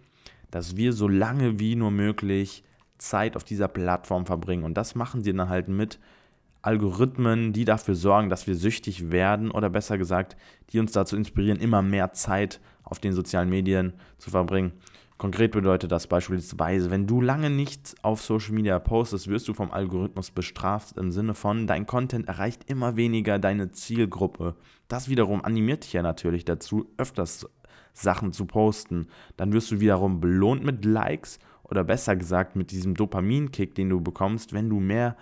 dass 0.51 0.77
wir 0.77 0.93
so 0.93 1.07
lange 1.07 1.61
wie 1.61 1.77
nur 1.77 1.93
möglich 1.93 2.65
Zeit 2.99 3.37
auf 3.37 3.45
dieser 3.45 3.69
Plattform 3.69 4.27
verbringen. 4.27 4.65
Und 4.65 4.75
das 4.75 4.97
machen 4.97 5.23
sie 5.23 5.33
dann 5.33 5.49
halt 5.49 5.69
mit 5.69 6.01
Algorithmen, 6.63 7.53
die 7.53 7.65
dafür 7.65 7.95
sorgen, 7.95 8.29
dass 8.29 8.47
wir 8.47 8.55
süchtig 8.55 9.11
werden 9.11 9.51
oder 9.51 9.71
besser 9.71 9.99
gesagt, 9.99 10.37
die 10.71 10.79
uns 10.79 10.93
dazu 10.93 11.17
inspirieren, 11.17 11.59
immer 11.59 11.83
mehr 11.83 12.13
Zeit 12.13 12.61
auf 12.85 12.99
den 12.99 13.13
sozialen 13.13 13.49
Medien 13.49 13.95
zu 14.19 14.31
verbringen. 14.31 14.73
Konkret 15.21 15.53
bedeutet 15.53 15.93
das 15.93 16.07
beispielsweise, 16.07 16.91
wenn 16.91 17.07
du 17.07 17.21
lange 17.21 17.51
nichts 17.51 17.95
auf 18.03 18.23
Social 18.23 18.53
Media 18.53 18.79
postest, 18.79 19.29
wirst 19.29 19.49
du 19.49 19.53
vom 19.53 19.71
Algorithmus 19.71 20.31
bestraft 20.31 20.97
im 20.97 21.11
Sinne 21.11 21.35
von, 21.35 21.67
dein 21.67 21.87
Content 21.87 22.27
erreicht 22.27 22.71
immer 22.71 22.97
weniger 22.97 23.39
deine 23.39 23.71
Zielgruppe. 23.71 24.55
Das 24.89 25.11
wiederum 25.11 25.45
animiert 25.45 25.85
dich 25.85 25.93
ja 25.93 26.01
natürlich 26.01 26.47
dazu, 26.47 26.87
öfters 26.97 27.47
Sachen 27.93 28.33
zu 28.33 28.47
posten. 28.47 29.09
Dann 29.37 29.53
wirst 29.53 29.71
du 29.71 29.81
wiederum 29.81 30.21
belohnt 30.21 30.65
mit 30.65 30.87
Likes 30.87 31.39
oder 31.65 31.85
besser 31.85 32.17
gesagt 32.17 32.57
mit 32.57 32.71
diesem 32.71 32.95
Dopaminkick, 32.95 33.75
den 33.75 33.91
du 33.91 34.01
bekommst, 34.01 34.55
wenn 34.55 34.71
du 34.71 34.81
mehr 34.81 35.17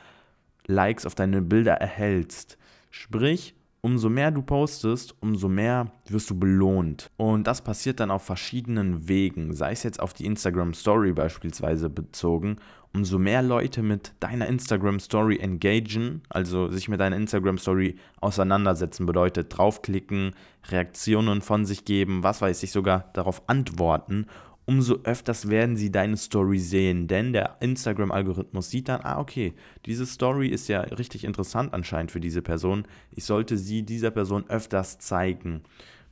Likes 0.68 1.06
auf 1.06 1.14
deine 1.14 1.42
Bilder 1.42 1.74
erhältst. 1.74 2.56
Sprich, 2.90 3.54
umso 3.80 4.08
mehr 4.08 4.30
du 4.30 4.42
postest, 4.42 5.14
umso 5.20 5.48
mehr 5.48 5.90
wirst 6.08 6.30
du 6.30 6.38
belohnt. 6.38 7.10
Und 7.16 7.46
das 7.46 7.62
passiert 7.62 8.00
dann 8.00 8.10
auf 8.10 8.22
verschiedenen 8.22 9.08
Wegen, 9.08 9.54
sei 9.54 9.72
es 9.72 9.82
jetzt 9.82 10.00
auf 10.00 10.12
die 10.12 10.26
Instagram 10.26 10.74
Story 10.74 11.12
beispielsweise 11.12 11.88
bezogen. 11.88 12.56
Umso 12.94 13.18
mehr 13.18 13.42
Leute 13.42 13.82
mit 13.82 14.12
deiner 14.20 14.46
Instagram 14.46 14.98
Story 14.98 15.38
engagen, 15.38 16.22
also 16.30 16.70
sich 16.70 16.88
mit 16.88 17.00
deiner 17.00 17.16
Instagram 17.16 17.58
Story 17.58 17.96
auseinandersetzen, 18.20 19.04
bedeutet 19.04 19.56
draufklicken, 19.56 20.34
Reaktionen 20.70 21.42
von 21.42 21.64
sich 21.66 21.84
geben, 21.84 22.22
was 22.22 22.40
weiß 22.40 22.62
ich, 22.62 22.72
sogar 22.72 23.10
darauf 23.12 23.42
antworten 23.48 24.26
umso 24.68 24.98
öfters 25.04 25.48
werden 25.48 25.78
sie 25.78 25.90
deine 25.90 26.18
Story 26.18 26.58
sehen, 26.58 27.08
denn 27.08 27.32
der 27.32 27.56
Instagram-Algorithmus 27.60 28.68
sieht 28.68 28.90
dann, 28.90 29.00
ah, 29.02 29.18
okay, 29.18 29.54
diese 29.86 30.04
Story 30.04 30.48
ist 30.48 30.68
ja 30.68 30.82
richtig 30.82 31.24
interessant 31.24 31.72
anscheinend 31.72 32.12
für 32.12 32.20
diese 32.20 32.42
Person. 32.42 32.84
Ich 33.10 33.24
sollte 33.24 33.56
sie 33.56 33.82
dieser 33.82 34.10
Person 34.10 34.44
öfters 34.48 34.98
zeigen. 34.98 35.62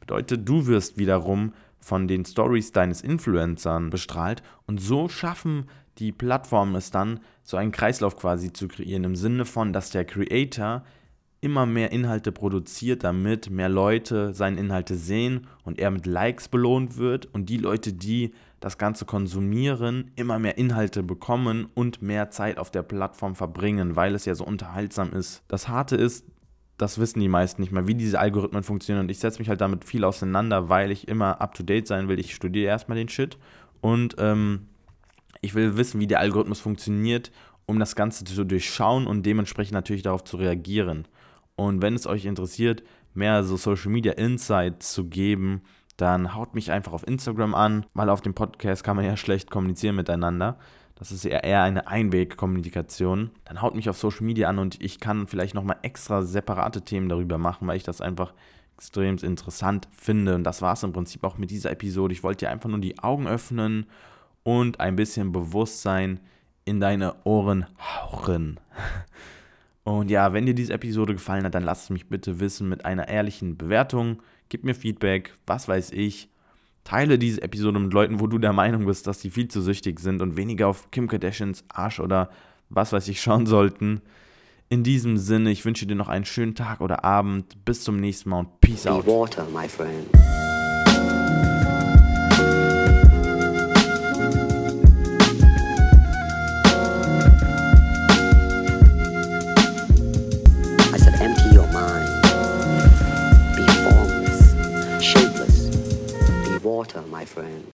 Bedeutet, 0.00 0.48
du 0.48 0.66
wirst 0.66 0.96
wiederum 0.96 1.52
von 1.80 2.08
den 2.08 2.24
Stories 2.24 2.72
deines 2.72 3.02
Influencern 3.02 3.90
bestrahlt 3.90 4.42
und 4.66 4.80
so 4.80 5.10
schaffen 5.10 5.66
die 5.98 6.12
Plattformen 6.12 6.74
es 6.76 6.90
dann, 6.90 7.20
so 7.42 7.58
einen 7.58 7.72
Kreislauf 7.72 8.16
quasi 8.16 8.54
zu 8.54 8.68
kreieren, 8.68 9.04
im 9.04 9.16
Sinne 9.16 9.44
von, 9.44 9.74
dass 9.74 9.90
der 9.90 10.06
Creator 10.06 10.82
immer 11.40 11.66
mehr 11.66 11.92
Inhalte 11.92 12.32
produziert, 12.32 13.04
damit 13.04 13.50
mehr 13.50 13.68
Leute 13.68 14.32
seine 14.32 14.58
Inhalte 14.58 14.96
sehen 14.96 15.46
und 15.64 15.78
er 15.78 15.90
mit 15.90 16.06
Likes 16.06 16.48
belohnt 16.48 16.96
wird 16.96 17.26
und 17.26 17.48
die 17.48 17.58
Leute, 17.58 17.92
die 17.92 18.32
das 18.66 18.78
Ganze 18.78 19.04
konsumieren, 19.04 20.10
immer 20.16 20.40
mehr 20.40 20.58
Inhalte 20.58 21.04
bekommen 21.04 21.68
und 21.74 22.02
mehr 22.02 22.32
Zeit 22.32 22.58
auf 22.58 22.72
der 22.72 22.82
Plattform 22.82 23.36
verbringen, 23.36 23.94
weil 23.94 24.12
es 24.16 24.24
ja 24.24 24.34
so 24.34 24.44
unterhaltsam 24.44 25.12
ist. 25.12 25.44
Das 25.46 25.68
Harte 25.68 25.94
ist, 25.94 26.26
das 26.76 26.98
wissen 26.98 27.20
die 27.20 27.28
meisten 27.28 27.62
nicht 27.62 27.70
mehr, 27.70 27.86
wie 27.86 27.94
diese 27.94 28.18
Algorithmen 28.18 28.64
funktionieren 28.64 29.04
und 29.04 29.10
ich 29.12 29.20
setze 29.20 29.38
mich 29.38 29.48
halt 29.48 29.60
damit 29.60 29.84
viel 29.84 30.02
auseinander, 30.02 30.68
weil 30.68 30.90
ich 30.90 31.06
immer 31.06 31.40
up-to-date 31.40 31.86
sein 31.86 32.08
will. 32.08 32.18
Ich 32.18 32.34
studiere 32.34 32.66
erstmal 32.66 32.98
den 32.98 33.08
Shit 33.08 33.38
und 33.82 34.16
ähm, 34.18 34.66
ich 35.42 35.54
will 35.54 35.76
wissen, 35.76 36.00
wie 36.00 36.08
der 36.08 36.18
Algorithmus 36.18 36.58
funktioniert, 36.58 37.30
um 37.66 37.78
das 37.78 37.94
Ganze 37.94 38.24
zu 38.24 38.42
durchschauen 38.42 39.06
und 39.06 39.24
dementsprechend 39.24 39.74
natürlich 39.74 40.02
darauf 40.02 40.24
zu 40.24 40.38
reagieren. 40.38 41.06
Und 41.54 41.82
wenn 41.82 41.94
es 41.94 42.08
euch 42.08 42.24
interessiert, 42.24 42.82
mehr 43.14 43.44
so 43.44 43.56
Social 43.56 43.92
Media 43.92 44.14
Insights 44.14 44.92
zu 44.92 45.04
geben, 45.04 45.62
dann 45.96 46.34
haut 46.34 46.54
mich 46.54 46.70
einfach 46.72 46.92
auf 46.92 47.06
Instagram 47.06 47.54
an, 47.54 47.86
weil 47.94 48.10
auf 48.10 48.20
dem 48.20 48.34
Podcast 48.34 48.84
kann 48.84 48.96
man 48.96 49.04
ja 49.04 49.16
schlecht 49.16 49.50
kommunizieren 49.50 49.96
miteinander. 49.96 50.58
Das 50.98 51.12
ist 51.12 51.24
ja 51.24 51.38
eher 51.38 51.62
eine 51.62 51.88
Einwegkommunikation. 51.88 53.30
Dann 53.44 53.60
haut 53.60 53.74
mich 53.74 53.90
auf 53.90 53.98
Social 53.98 54.24
Media 54.24 54.48
an 54.48 54.58
und 54.58 54.82
ich 54.82 54.98
kann 54.98 55.26
vielleicht 55.26 55.54
nochmal 55.54 55.76
extra 55.82 56.22
separate 56.22 56.82
Themen 56.82 57.08
darüber 57.10 57.36
machen, 57.36 57.68
weil 57.68 57.76
ich 57.76 57.82
das 57.82 58.00
einfach 58.00 58.32
extrem 58.76 59.16
interessant 59.18 59.88
finde. 59.90 60.34
Und 60.34 60.44
das 60.44 60.62
war 60.62 60.72
es 60.72 60.82
im 60.82 60.92
Prinzip 60.92 61.22
auch 61.24 61.36
mit 61.36 61.50
dieser 61.50 61.70
Episode. 61.70 62.14
Ich 62.14 62.22
wollte 62.22 62.46
dir 62.46 62.50
einfach 62.50 62.70
nur 62.70 62.78
die 62.78 62.98
Augen 62.98 63.26
öffnen 63.26 63.86
und 64.42 64.80
ein 64.80 64.96
bisschen 64.96 65.32
Bewusstsein 65.32 66.20
in 66.64 66.80
deine 66.80 67.14
Ohren 67.24 67.66
hauchen. 67.78 68.58
Und 69.84 70.10
ja, 70.10 70.32
wenn 70.32 70.46
dir 70.46 70.54
diese 70.54 70.72
Episode 70.72 71.12
gefallen 71.12 71.44
hat, 71.44 71.54
dann 71.54 71.62
lass 71.62 71.84
es 71.84 71.90
mich 71.90 72.08
bitte 72.08 72.40
wissen 72.40 72.68
mit 72.68 72.84
einer 72.84 73.06
ehrlichen 73.06 73.56
Bewertung. 73.56 74.20
Gib 74.48 74.64
mir 74.64 74.74
Feedback, 74.74 75.34
was 75.46 75.68
weiß 75.68 75.90
ich. 75.92 76.28
Teile 76.84 77.18
diese 77.18 77.42
Episode 77.42 77.80
mit 77.80 77.92
Leuten, 77.92 78.20
wo 78.20 78.28
du 78.28 78.38
der 78.38 78.52
Meinung 78.52 78.86
bist, 78.86 79.06
dass 79.06 79.18
die 79.18 79.30
viel 79.30 79.48
zu 79.48 79.60
süchtig 79.60 79.98
sind 79.98 80.22
und 80.22 80.36
weniger 80.36 80.68
auf 80.68 80.90
Kim 80.92 81.08
Kardashians 81.08 81.64
Arsch 81.68 81.98
oder 81.98 82.30
was 82.68 82.92
weiß 82.92 83.08
ich 83.08 83.20
schauen 83.20 83.46
sollten. 83.46 84.02
In 84.68 84.82
diesem 84.82 85.16
Sinne, 85.16 85.50
ich 85.50 85.64
wünsche 85.64 85.86
dir 85.86 85.96
noch 85.96 86.08
einen 86.08 86.24
schönen 86.24 86.54
Tag 86.54 86.80
oder 86.80 87.04
Abend. 87.04 87.64
Bis 87.64 87.82
zum 87.82 87.98
nächsten 88.00 88.30
Mal 88.30 88.40
und 88.40 88.60
Peace 88.60 88.86
out. 88.86 89.04
Water, 106.86 107.02
my 107.08 107.24
friend. 107.24 107.75